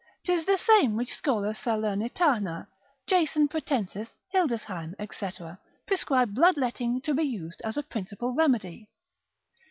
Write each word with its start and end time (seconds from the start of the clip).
'Tis 0.25 0.45
the 0.45 0.57
same 0.57 0.95
which 0.95 1.13
Schola 1.13 1.53
Salernitana, 1.53 2.65
Jason 3.05 3.47
Pratensis, 3.47 4.07
Hildesheim, 4.33 4.95
&c., 4.99 5.29
prescribe 5.85 6.33
bloodletting 6.33 7.01
to 7.01 7.13
be 7.13 7.21
used 7.21 7.61
as 7.63 7.77
a 7.77 7.83
principal 7.83 8.33
remedy. 8.33 8.89